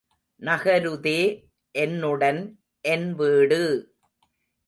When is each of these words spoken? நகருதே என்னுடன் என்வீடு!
நகருதே 0.41 1.19
என்னுடன் 1.75 2.41
என்வீடு! 2.85 3.61